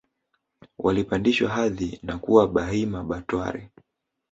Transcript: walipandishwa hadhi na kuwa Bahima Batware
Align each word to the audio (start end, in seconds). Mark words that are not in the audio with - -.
walipandishwa 0.79 1.49
hadhi 1.49 1.99
na 2.03 2.17
kuwa 2.17 2.47
Bahima 2.47 3.03
Batware 3.03 3.69